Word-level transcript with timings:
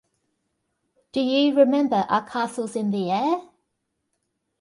Do 1.11 1.19
you 1.19 1.55
remember 1.55 2.07
our 2.09 2.25
castles 2.27 2.75
in 2.75 2.89
the 2.89 3.11
air? 3.11 3.43